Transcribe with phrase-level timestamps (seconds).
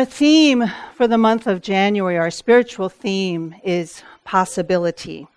[0.00, 5.28] Our theme for the month of January, our spiritual theme, is possibility.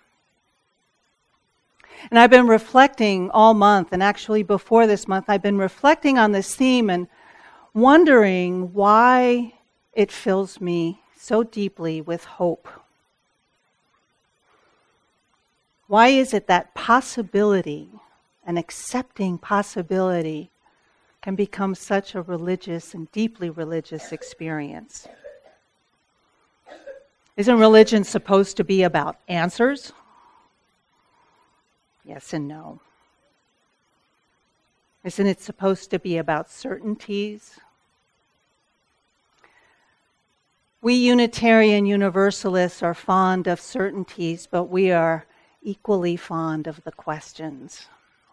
[2.08, 6.32] And I've been reflecting all month, and actually before this month, I've been reflecting on
[6.32, 7.08] this theme and
[7.74, 9.52] wondering why
[9.92, 12.66] it fills me so deeply with hope.
[15.88, 17.90] Why is it that possibility
[18.46, 20.50] and accepting possibility
[21.24, 25.08] can become such a religious and deeply religious experience?
[27.38, 29.94] Isn't religion supposed to be about answers?
[32.04, 32.78] Yes and no.
[35.02, 37.58] Isn't it supposed to be about certainties?
[40.82, 45.24] We Unitarian Universalists are fond of certainties, but we are
[45.62, 47.88] equally fond of the questions.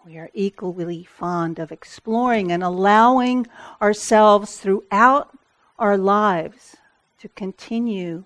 [0.05, 3.47] We are equally fond of exploring and allowing
[3.81, 5.37] ourselves throughout
[5.77, 6.77] our lives
[7.19, 8.25] to continue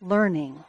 [0.00, 0.64] learning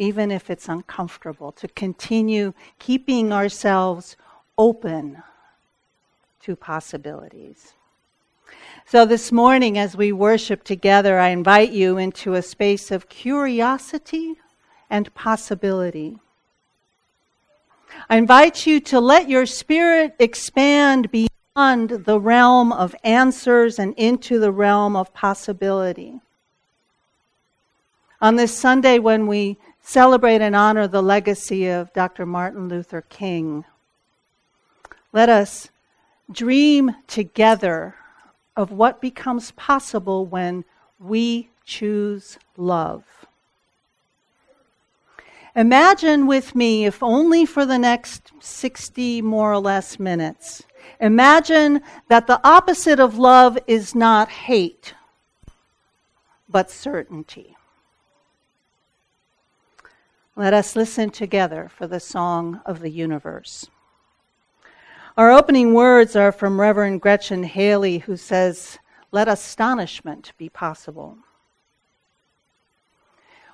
[0.00, 4.16] even if it's uncomfortable, to continue keeping ourselves
[4.56, 5.22] open
[6.40, 7.74] to possibilities.
[8.86, 14.36] So, this morning, as we worship together, I invite you into a space of curiosity
[14.88, 16.18] and possibility.
[18.08, 24.38] I invite you to let your spirit expand beyond the realm of answers and into
[24.38, 26.20] the realm of possibility.
[28.20, 32.26] On this Sunday, when we celebrate and honor the legacy of Dr.
[32.26, 33.64] Martin Luther King.
[35.12, 35.70] Let us
[36.30, 37.96] dream together
[38.56, 40.64] of what becomes possible when
[40.98, 43.19] we choose love.
[45.60, 50.62] Imagine with me, if only for the next 60 more or less minutes,
[50.98, 54.94] imagine that the opposite of love is not hate,
[56.48, 57.58] but certainty.
[60.34, 63.68] Let us listen together for the song of the universe.
[65.18, 68.78] Our opening words are from Reverend Gretchen Haley, who says,
[69.12, 71.18] Let astonishment be possible.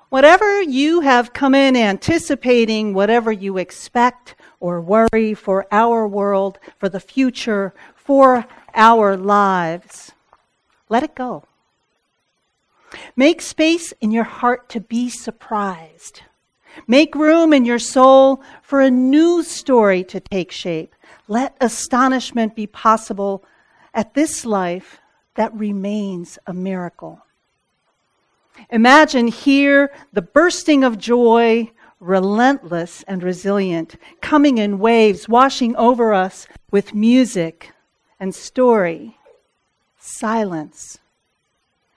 [0.08, 6.88] Whatever you have come in anticipating, whatever you expect or worry for our world, for
[6.88, 10.12] the future, for our lives,
[10.88, 11.44] let it go.
[13.16, 16.22] Make space in your heart to be surprised
[16.86, 20.94] Make room in your soul for a new story to take shape.
[21.28, 23.44] Let astonishment be possible
[23.94, 25.00] at this life
[25.34, 27.25] that remains a miracle.
[28.70, 36.46] Imagine here the bursting of joy, relentless and resilient, coming in waves, washing over us
[36.70, 37.72] with music
[38.18, 39.18] and story,
[39.98, 40.98] silence,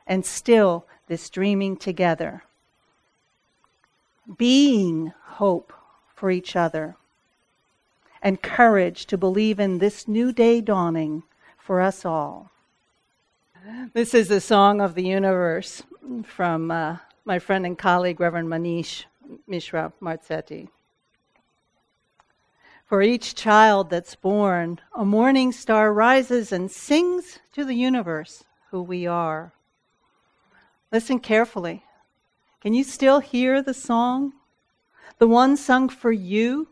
[0.06, 2.44] and still this dreaming together
[4.38, 5.74] being hope
[6.16, 6.96] for each other
[8.22, 11.24] and courage to believe in this new day dawning
[11.58, 12.52] for us all.
[13.94, 15.84] This is the song of the universe
[16.24, 19.06] from uh, my friend and colleague, Reverend Manish
[19.48, 20.68] Mishra Marzetti.
[22.86, 28.82] For each child that's born, a morning star rises and sings to the universe who
[28.82, 29.54] we are.
[30.92, 31.84] Listen carefully.
[32.62, 34.34] Can you still hear the song?
[35.20, 36.68] The one sung for you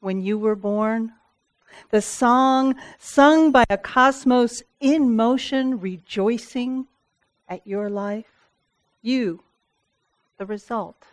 [0.00, 1.12] when you were born?
[1.90, 6.86] The song sung by a cosmos in motion, rejoicing
[7.48, 8.37] at your life?
[9.02, 9.42] You,
[10.38, 11.04] the result.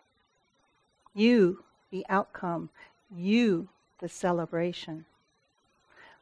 [1.14, 2.70] You, the outcome.
[3.16, 3.70] You,
[4.00, 5.06] the celebration.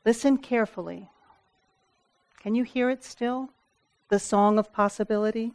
[0.06, 1.10] Listen carefully.
[2.42, 3.50] Can you hear it still?
[4.10, 5.54] The song of possibility?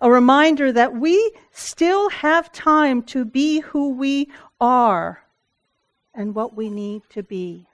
[0.00, 4.28] a reminder that we still have time to be who we
[4.60, 5.24] are
[6.14, 7.66] and what we need to be.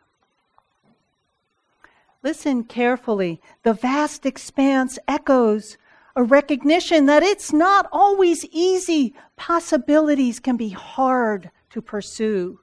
[2.23, 3.41] Listen carefully.
[3.63, 5.77] The vast expanse echoes
[6.19, 9.15] a recognition that it's not always easy.
[9.37, 12.59] Possibilities can be hard to pursue.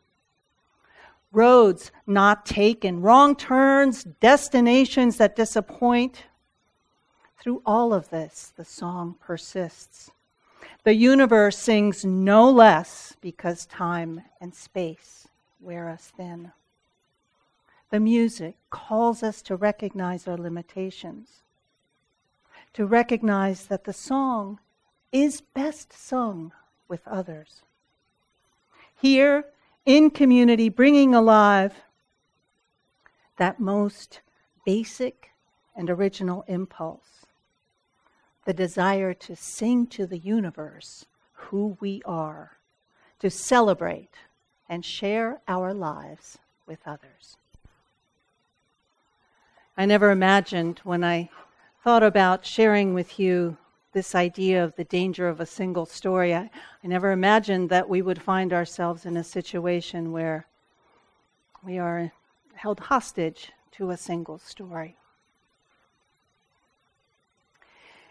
[1.32, 6.26] Roads not taken, wrong turns, destinations that disappoint.
[7.40, 10.12] Through all of this, the song persists.
[10.84, 15.30] The universe sings no less because time and space
[15.62, 16.52] wear us thin.
[17.90, 21.45] The music calls us to recognize our limitations,
[22.76, 24.60] to recognize that the song
[25.10, 26.52] is best sung
[26.90, 27.62] with others.
[28.94, 29.46] Here,
[29.86, 31.74] in community, bringing alive
[33.38, 34.20] that most
[34.66, 35.32] basic
[35.74, 37.26] and original impulse
[38.44, 42.58] the desire to sing to the universe who we are,
[43.20, 44.16] to celebrate
[44.68, 46.38] and share our lives
[46.68, 47.38] with others.
[49.78, 51.30] I never imagined when I
[51.86, 53.56] thought about sharing with you
[53.94, 56.50] this idea of the danger of a single story, I,
[56.84, 60.48] I never imagined that we would find ourselves in a situation where
[61.64, 62.12] we are
[62.56, 64.98] held hostage to a single story.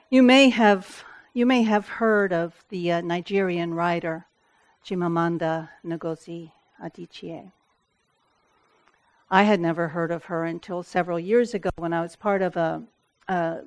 [0.09, 4.27] You may have, you may have heard of the uh, Nigerian writer
[4.87, 7.51] Chimamanda Ngozi Adichie.
[9.29, 12.57] I had never heard of her until several years ago when I was part of
[12.57, 12.85] a,
[13.29, 13.61] a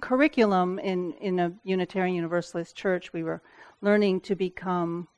[0.00, 3.12] curriculum in, in a Unitarian Universalist church.
[3.12, 3.42] We were
[3.80, 5.08] learning to become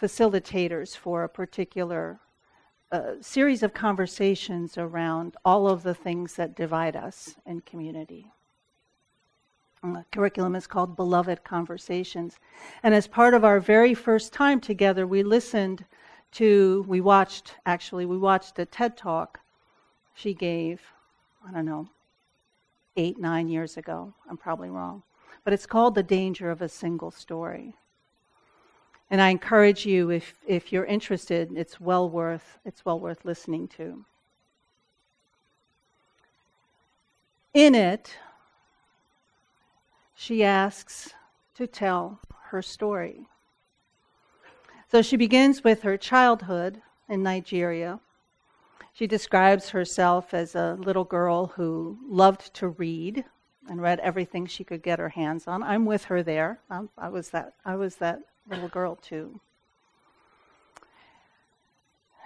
[0.00, 2.18] facilitators for a particular
[2.92, 8.30] uh, series of conversations around all of the things that divide us in community.
[9.82, 12.38] The curriculum is called Beloved Conversations.
[12.82, 15.84] And as part of our very first time together, we listened
[16.32, 19.40] to, we watched, actually, we watched a TED talk
[20.14, 20.80] she gave,
[21.46, 21.88] I don't know,
[22.96, 24.12] eight, nine years ago.
[24.28, 25.02] I'm probably wrong.
[25.44, 27.74] But it's called The Danger of a Single Story.
[29.10, 33.68] And I encourage you, if, if you're interested, it's well worth, it's well worth listening
[33.76, 34.04] to.
[37.54, 38.16] In it,
[40.14, 41.14] she asks
[41.54, 42.20] to tell
[42.50, 43.28] her story.
[44.90, 48.00] So she begins with her childhood in Nigeria.
[48.96, 53.26] She describes herself as a little girl who loved to read
[53.68, 55.62] and read everything she could get her hands on.
[55.62, 56.60] I'm with her there.
[56.70, 57.52] I'm, i was that.
[57.62, 59.38] I was that little girl too.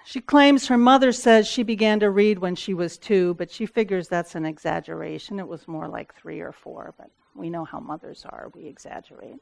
[0.04, 3.66] She claims her mother says she began to read when she was two, but she
[3.66, 5.40] figures that's an exaggeration.
[5.40, 8.48] It was more like three or four, but we know how mothers are.
[8.54, 9.40] We exaggerate.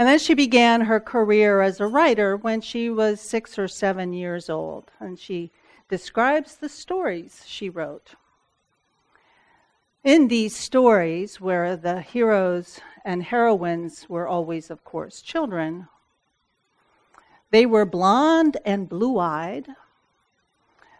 [0.00, 4.14] And then she began her career as a writer when she was six or seven
[4.14, 4.90] years old.
[4.98, 5.50] And she
[5.90, 8.14] describes the stories she wrote.
[10.02, 15.86] In these stories, where the heroes and heroines were always, of course, children,
[17.50, 19.66] they were blonde and blue eyed.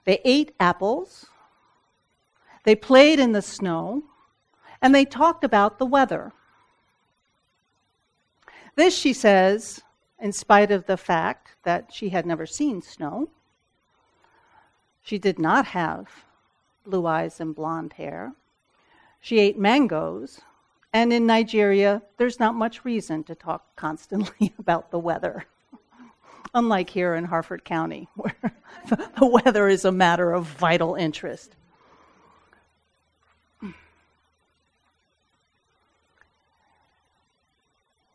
[0.05, 1.25] They ate apples.
[2.65, 4.03] They played in the snow.
[4.83, 6.35] And they talked about the weather.
[8.77, 9.83] This, she says,
[10.19, 13.31] in spite of the fact that she had never seen snow.
[15.03, 16.25] She did not have
[16.85, 18.35] blue eyes and blonde hair.
[19.21, 20.41] She ate mangoes.
[20.93, 25.47] And in Nigeria, there's not much reason to talk constantly about the weather.
[26.55, 28.53] Unlike here in Harford County, where
[28.89, 31.57] the weather is a matter of vital interest.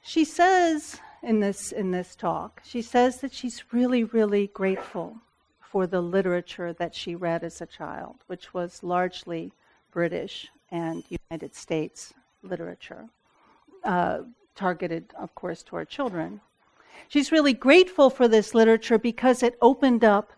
[0.07, 5.17] She says in this, in this talk, she says that she's really, really grateful
[5.59, 9.51] for the literature that she read as a child, which was largely
[9.89, 12.13] British and United States
[12.43, 13.09] literature,
[13.83, 14.19] uh,
[14.53, 16.39] targeted, of course, toward children.
[17.07, 20.31] She's really grateful for this literature because it opened up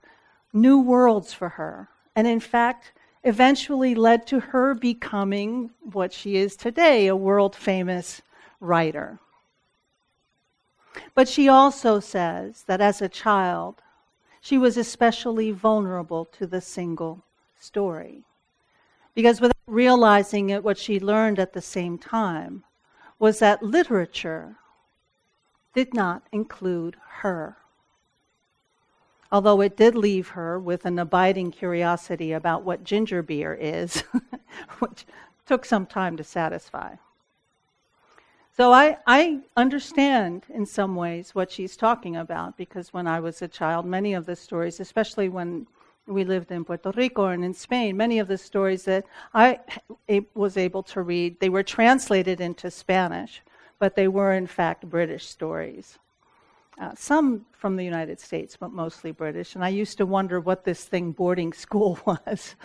[0.53, 1.89] new worlds for her.
[2.15, 2.93] And in fact,
[3.25, 8.21] eventually led to her becoming what she is today a world famous
[8.61, 9.19] writer.
[11.13, 13.81] But she also says that as a child,
[14.41, 17.23] she was especially vulnerable to the single
[17.59, 18.23] story.
[19.13, 22.63] Because without realizing it, what she learned at the same time
[23.19, 24.57] was that literature
[25.73, 27.57] did not include her.
[29.31, 34.03] Although it did leave her with an abiding curiosity about what ginger beer is,
[34.79, 35.05] which
[35.45, 36.95] took some time to satisfy.
[38.57, 43.43] So I, I understand in some ways what she's talking about because when I was
[43.43, 45.67] a child, many of the stories, especially when
[46.07, 49.59] we lived in Puerto Rico and in Spain, many of the stories that I
[50.33, 53.43] was able to read, they were translated into Spanish,
[53.77, 55.99] but they were in fact British stories.
[56.81, 59.53] Uh, some from the United States, but mostly British.
[59.53, 62.55] And I used to wonder what this thing boarding school was.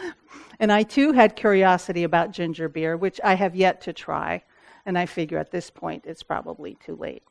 [0.59, 4.43] and I too had curiosity about ginger beer, which I have yet to try.
[4.85, 7.23] And I figure at this point it's probably too late.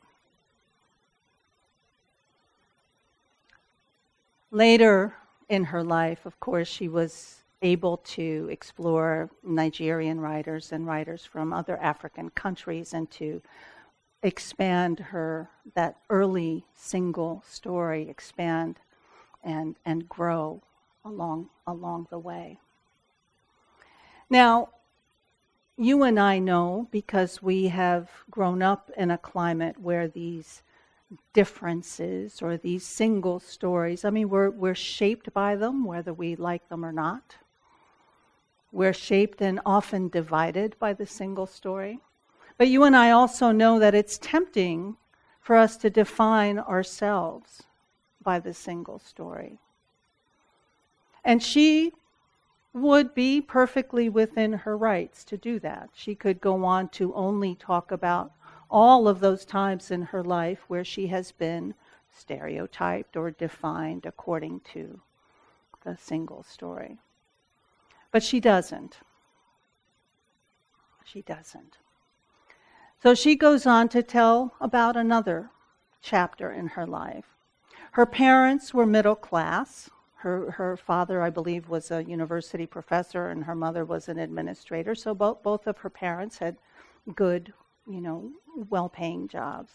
[4.50, 5.14] Later
[5.48, 11.52] in her life, of course, she was able to explore Nigerian writers and writers from
[11.52, 13.40] other African countries and to
[14.22, 18.78] expand her that early single story expand
[19.42, 20.62] and and grow
[21.04, 22.58] along along the way.
[24.30, 24.70] Now,
[25.84, 30.62] you and I know because we have grown up in a climate where these
[31.32, 36.68] differences or these single stories, I mean, we're, we're shaped by them, whether we like
[36.68, 37.36] them or not.
[38.70, 42.00] We're shaped and often divided by the single story.
[42.56, 44.96] But you and I also know that it's tempting
[45.40, 47.64] for us to define ourselves
[48.22, 49.58] by the single story.
[51.24, 51.92] And she
[52.74, 55.90] would be perfectly within her rights to do that.
[55.92, 58.32] She could go on to only talk about
[58.70, 61.74] all of those times in her life where she has been
[62.10, 65.00] stereotyped or defined according to
[65.84, 66.98] the single story.
[68.10, 68.98] But she doesn't.
[71.04, 71.78] She doesn't.
[73.02, 75.50] So she goes on to tell about another
[76.00, 77.24] chapter in her life.
[77.92, 79.90] Her parents were middle class.
[80.22, 84.94] Her, her father, I believe, was a university professor, and her mother was an administrator.
[84.94, 86.56] So both, both of her parents had
[87.16, 87.52] good,
[87.88, 88.30] you know,
[88.70, 89.72] well paying jobs.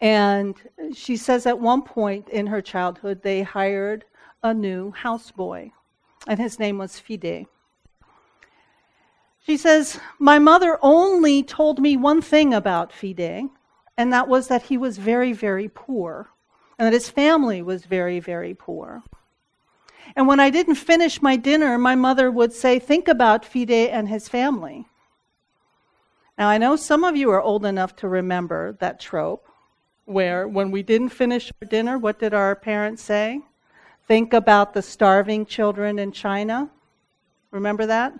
[0.00, 0.56] And
[0.94, 4.06] she says at one point in her childhood, they hired
[4.42, 5.72] a new houseboy,
[6.26, 7.44] and his name was Fide.
[9.44, 13.50] She says, My mother only told me one thing about Fide,
[13.98, 16.30] and that was that he was very, very poor,
[16.78, 19.02] and that his family was very, very poor.
[20.16, 24.08] And when I didn't finish my dinner, my mother would say, Think about Fide and
[24.08, 24.86] his family.
[26.36, 29.44] Now, I know some of you are old enough to remember that trope
[30.04, 33.40] where when we didn't finish our dinner, what did our parents say?
[34.06, 36.70] Think about the starving children in China.
[37.50, 38.14] Remember that?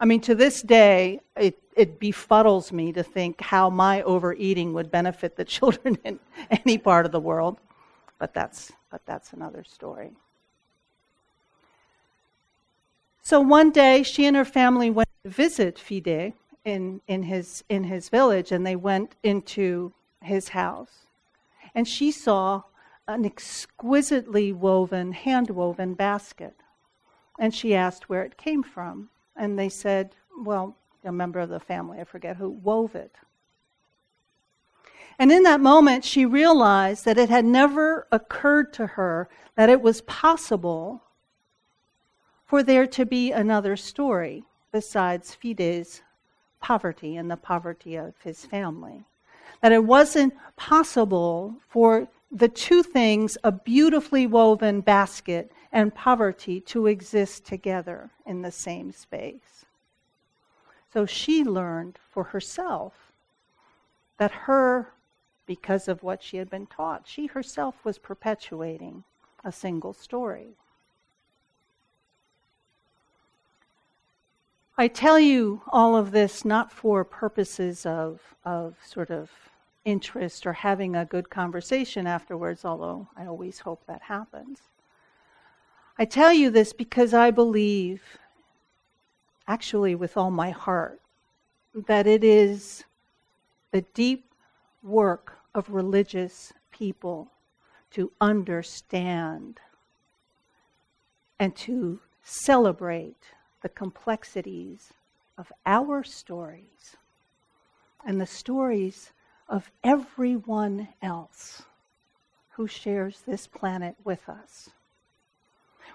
[0.00, 4.90] I mean, to this day, it, it befuddles me to think how my overeating would
[4.90, 6.18] benefit the children in
[6.50, 7.58] any part of the world.
[8.18, 10.10] But that's, but that's another story.
[13.24, 17.84] So one day, she and her family went to visit Fide in, in, his, in
[17.84, 21.06] his village, and they went into his house.
[21.74, 22.64] And she saw
[23.08, 26.54] an exquisitely woven, hand woven basket.
[27.38, 29.08] And she asked where it came from.
[29.34, 30.14] And they said,
[30.44, 33.16] well, a member of the family, I forget who, wove it.
[35.18, 39.80] And in that moment, she realized that it had never occurred to her that it
[39.80, 41.03] was possible
[42.54, 46.02] for there to be another story besides Fide's
[46.60, 49.02] poverty and the poverty of his family.
[49.60, 56.86] That it wasn't possible for the two things, a beautifully woven basket and poverty, to
[56.86, 59.64] exist together in the same space.
[60.92, 62.92] So she learned for herself
[64.18, 64.92] that her,
[65.44, 69.02] because of what she had been taught, she herself was perpetuating
[69.42, 70.54] a single story.
[74.76, 79.30] I tell you all of this not for purposes of, of sort of
[79.84, 84.62] interest or having a good conversation afterwards, although I always hope that happens.
[85.96, 88.02] I tell you this because I believe,
[89.46, 91.00] actually with all my heart,
[91.86, 92.82] that it is
[93.70, 94.34] the deep
[94.82, 97.30] work of religious people
[97.92, 99.60] to understand
[101.38, 103.22] and to celebrate
[103.64, 104.92] the complexities
[105.38, 106.96] of our stories
[108.06, 109.10] and the stories
[109.48, 111.62] of everyone else
[112.50, 114.68] who shares this planet with us.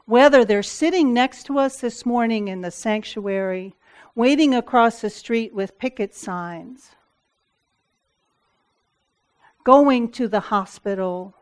[0.06, 3.76] Whether they're sitting next to us this morning in the sanctuary,
[4.16, 6.96] waiting across the street with picket signs,
[9.64, 11.36] going to the hospital,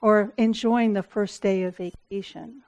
[0.00, 2.62] or enjoying the first day of vacation.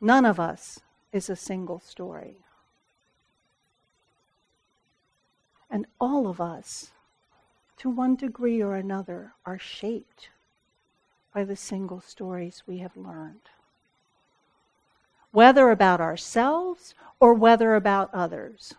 [0.00, 0.80] None of us
[1.12, 2.38] is a single story.
[5.70, 6.90] And all of us,
[7.78, 10.30] to one degree or another, are shaped
[11.34, 13.40] by the single stories we have learned.
[15.32, 18.74] Whether about ourselves or whether about others.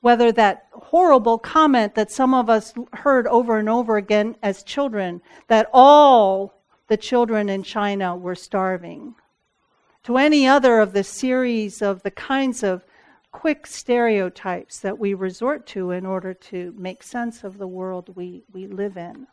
[0.00, 5.22] Whether that horrible comment that some of us heard over and over again as children
[5.46, 6.54] that all
[6.88, 9.14] the children in China were starving
[10.04, 12.84] to any other of the series of the kinds of
[13.30, 18.44] quick stereotypes that we resort to in order to make sense of the world we,
[18.52, 19.26] we live in.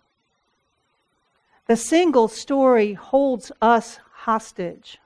[1.67, 4.99] The single story holds us hostage.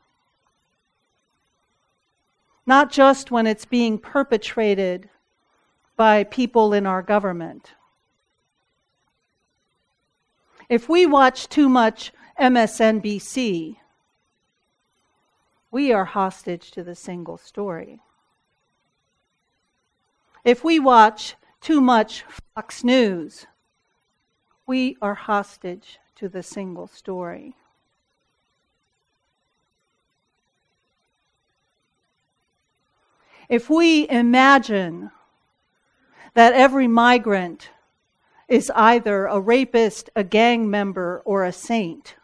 [2.65, 5.10] Not just when it's being perpetrated
[5.98, 7.72] by people in our government.
[10.70, 13.77] If we watch too much MSNBC,
[15.74, 18.00] we are hostage to the single story.
[20.46, 23.48] If we watch too much Fox News,
[24.68, 27.56] we are hostage to the single story.
[33.50, 35.10] If we imagine
[36.36, 37.72] that every migrant
[38.48, 42.15] is either a rapist, a gang member, or a saint,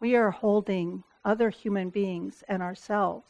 [0.00, 3.28] we are holding other human beings and ourselves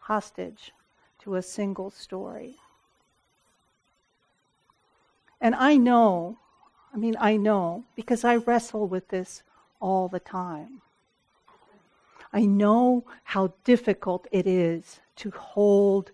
[0.00, 0.72] hostage
[1.20, 2.56] to a single story.
[5.40, 6.38] And I know,
[6.92, 9.44] I mean, I know because I wrestle with this
[9.80, 10.82] all the time.
[12.32, 16.10] I know how difficult it is to hold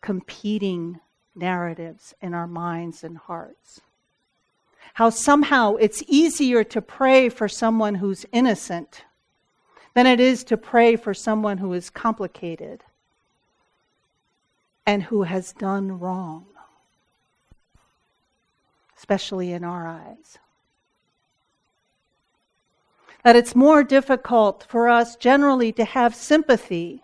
[0.00, 1.00] competing
[1.34, 3.82] narratives in our minds and hearts.
[4.94, 9.04] How somehow it's easier to pray for someone who's innocent
[9.96, 12.84] than it is to pray for someone who is complicated
[14.84, 16.44] and who has done wrong,
[18.94, 20.36] especially in our eyes.
[23.24, 27.02] That it's more difficult for us generally to have sympathy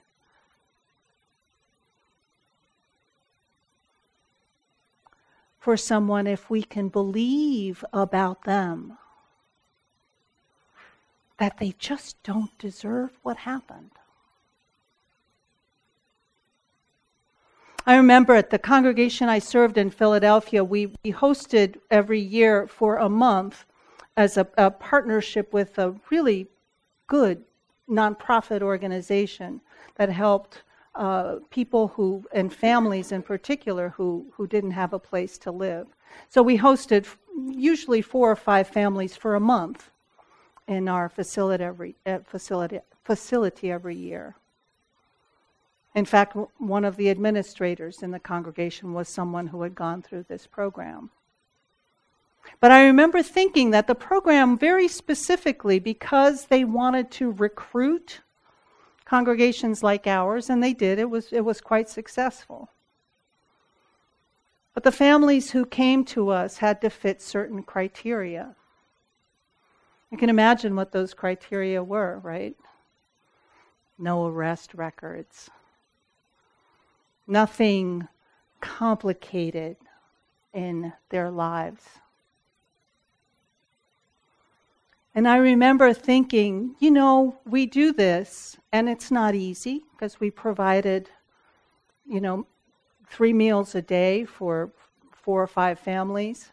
[5.59, 8.99] for someone if we can believe about them
[11.39, 13.91] that they just don't deserve what happened.
[17.85, 22.99] I remember at the congregation I served in Philadelphia, we, we hosted every year for
[22.99, 23.65] a month
[24.17, 26.47] as a, a partnership with a really
[27.09, 27.43] good
[27.89, 29.61] nonprofit organization
[29.97, 30.63] that helped
[30.95, 35.87] uh, people who and families in particular who who didn't have a place to live.
[36.29, 37.07] So we hosted
[37.49, 39.91] usually four or five families for a month,
[40.69, 44.37] in our facility every, uh, facility, facility every year.
[45.95, 50.25] In fact, one of the administrators in the congregation was someone who had gone through
[50.29, 51.11] this program.
[52.61, 58.21] But I remember thinking that the program, very specifically, because they wanted to recruit
[59.05, 62.71] congregations like ours, and they did, it was, it was quite successful.
[64.75, 68.57] But the families who came to us had to fit certain criteria.
[70.13, 72.55] You can imagine what those criteria were, right?
[73.99, 75.49] No arrest records,
[77.27, 78.07] nothing
[78.61, 79.77] complicated
[80.53, 81.83] in their lives.
[85.15, 90.31] And I remember thinking, you know, we do this, and it's not easy because we
[90.31, 91.09] provided,
[92.07, 92.47] you know,
[93.09, 94.73] three meals a day for
[95.11, 96.53] four or five families.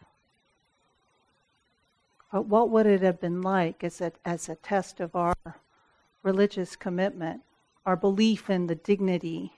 [2.32, 5.36] But what would it have been like as a, as a test of our
[6.22, 7.42] religious commitment,
[7.86, 9.54] our belief in the dignity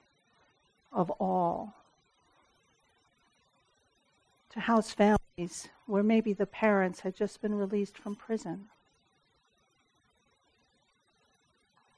[0.92, 1.76] of all?
[4.52, 8.68] To house families where maybe the parents had just been released from prison.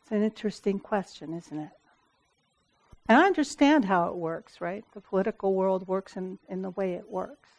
[0.01, 1.71] It's an interesting question, isn't it?
[3.07, 4.83] And I understand how it works, right?
[4.93, 7.49] The political world works in, in the way it works.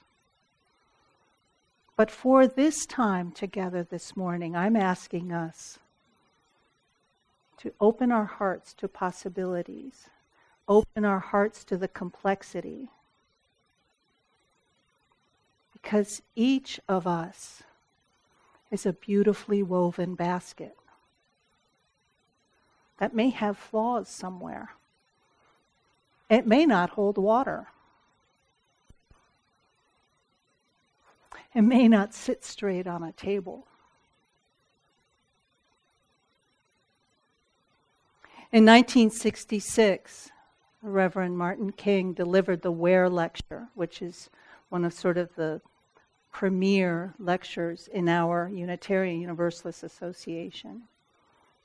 [1.96, 5.78] But for this time together this morning, I'm asking us
[7.58, 10.08] to open our hearts to possibilities,
[10.66, 12.90] open our hearts to the complexity.
[15.72, 17.62] Because each of us
[18.72, 20.76] is a beautifully woven basket
[22.98, 24.70] that may have flaws somewhere.
[26.28, 27.68] It may not hold water.
[31.54, 33.66] It may not sit straight on a table.
[38.50, 40.30] In 1966,
[40.82, 44.30] Reverend Martin King delivered the Ware Lecture, which is
[44.68, 45.60] one of sort of the
[46.32, 50.82] premier lectures in our Unitarian Universalist Association.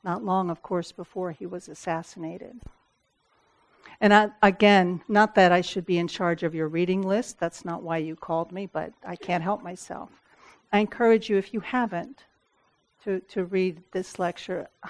[0.04, 2.62] Not long, of course, before he was assassinated.
[4.01, 7.39] And I, again, not that I should be in charge of your reading list.
[7.39, 10.09] That's not why you called me, but I can't help myself.
[10.71, 12.23] I encourage you, if you haven't,
[13.03, 14.67] to, to read this lecture.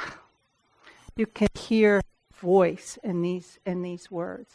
[1.16, 2.02] You can hear
[2.34, 4.54] voice in these, in these words.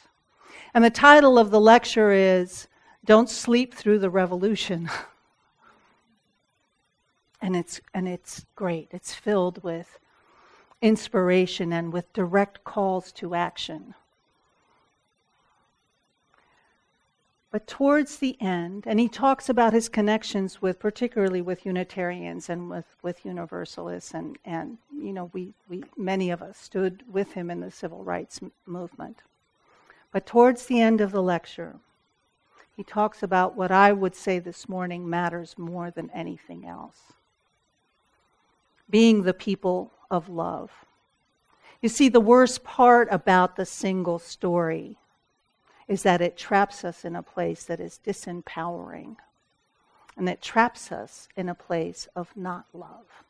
[0.72, 2.68] And the title of the lecture is
[3.04, 4.88] Don't Sleep Through the Revolution.
[7.42, 8.88] and, it's, and it's great.
[8.92, 9.98] It's filled with
[10.80, 13.94] inspiration and with direct calls to action.
[17.54, 22.68] But towards the end, and he talks about his connections with, particularly with Unitarians and
[22.68, 27.52] with, with Universalists, and, and you know, we, we, many of us stood with him
[27.52, 29.22] in the civil rights movement.
[30.10, 31.76] But towards the end of the lecture,
[32.76, 37.12] he talks about what I would say this morning matters more than anything else
[38.90, 40.72] being the people of love.
[41.80, 44.98] You see, the worst part about the single story
[45.88, 49.16] is that it traps us in a place that is disempowering
[50.16, 53.24] and it traps us in a place of not love.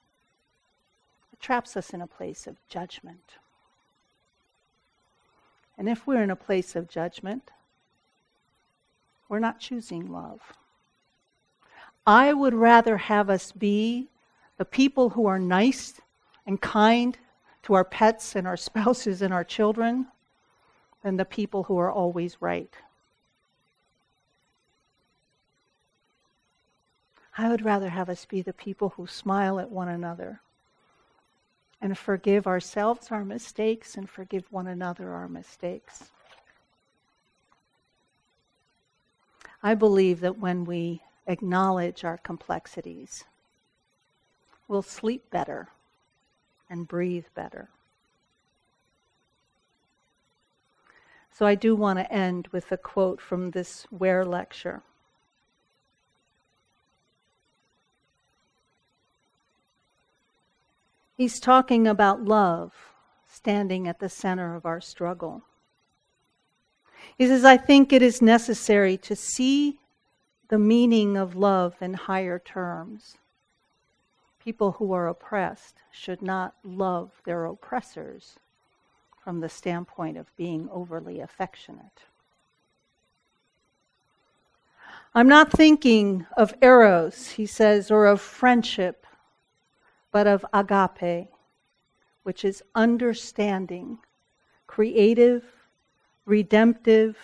[1.33, 3.38] It traps us in a place of judgment.
[5.79, 7.51] And if we're in a place of judgment,
[9.29, 10.40] we're not choosing love.
[12.07, 14.09] I would rather have us be
[14.59, 15.95] the people who are nice
[16.47, 17.17] and kind
[17.62, 20.07] to our pets and our spouses and our children
[21.05, 22.75] than the people who are always right.
[27.37, 30.40] I would rather have us be the people who smile at one another
[31.79, 36.11] and forgive ourselves our mistakes and forgive one another our mistakes.
[39.62, 43.25] I believe that when we acknowledge our complexities,
[44.69, 45.69] we'll sleep better
[46.71, 47.69] and breathe better.
[51.35, 54.83] So I do want to end with a quote from this Ware lecture.
[61.16, 62.73] He's talking about love
[63.27, 65.42] standing at the center of our struggle.
[67.18, 69.81] He says, I think it is necessary to see
[70.49, 73.18] the meaning of love in higher terms.
[74.38, 78.38] People who are oppressed should not love their oppressors,
[79.24, 82.02] from the standpoint of being overly affectionate.
[85.14, 89.06] I'm not thinking of eros, he says, or of friendship,
[90.12, 91.28] but of agape,
[92.22, 93.98] which is understanding,
[94.66, 95.42] creative,
[96.26, 97.16] redemptive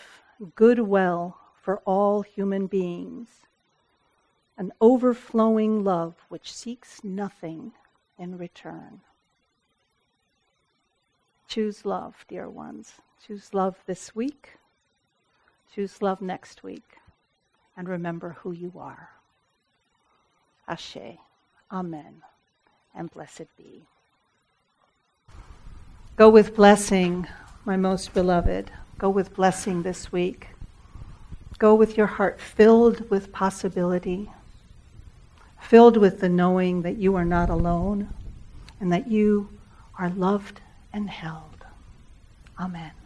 [0.55, 3.29] goodwill for all human beings,
[4.57, 7.73] an overflowing love which seeks nothing
[8.19, 9.03] in return.
[11.51, 12.93] Choose love, dear ones.
[13.27, 14.51] Choose love this week.
[15.75, 16.99] Choose love next week.
[17.77, 19.11] And remember who you are.
[20.69, 21.19] Ashe.
[21.73, 22.23] Amen.
[22.95, 23.83] And blessed be.
[26.15, 27.27] Go with blessing,
[27.65, 28.71] my most beloved.
[28.97, 30.51] Go with blessing this week.
[31.59, 34.31] Go with your heart filled with possibility,
[35.61, 38.15] filled with the knowing that you are not alone
[38.79, 39.49] and that you
[39.99, 40.61] are loved
[40.93, 41.65] and held.
[42.61, 43.00] Amen.